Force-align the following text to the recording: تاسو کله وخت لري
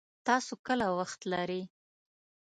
تاسو 0.27 0.53
کله 0.67 0.85
وخت 0.99 1.21
لري 1.31 1.61